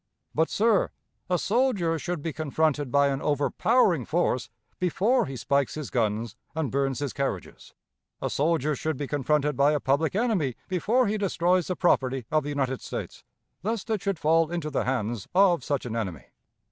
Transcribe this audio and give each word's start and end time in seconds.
But, 0.33 0.49
sir, 0.49 0.89
a 1.29 1.37
soldier 1.37 1.99
should 1.99 2.23
be 2.23 2.33
confronted 2.33 2.91
by 2.91 3.09
an 3.09 3.21
overpowering 3.21 4.03
force 4.03 4.49
before 4.79 5.27
he 5.27 5.35
spikes 5.37 5.75
his 5.75 5.91
guns 5.91 6.35
and 6.55 6.71
burns 6.71 6.97
his 7.01 7.13
carriages. 7.13 7.75
A 8.19 8.27
soldier 8.27 8.75
should 8.75 8.97
be 8.97 9.05
confronted 9.05 9.55
by 9.55 9.73
a 9.73 9.79
public 9.79 10.15
enemy 10.15 10.55
before 10.67 11.05
he 11.05 11.19
destroys 11.19 11.67
the 11.67 11.75
property 11.75 12.25
of 12.31 12.41
the 12.41 12.49
United 12.49 12.81
States 12.81 13.23
lest 13.61 13.91
it 13.91 14.01
should 14.01 14.17
fall 14.17 14.49
into 14.49 14.71
the 14.71 14.85
hands 14.85 15.27
of 15.35 15.63
such 15.63 15.85
an 15.85 15.95
enemy. 15.95 16.25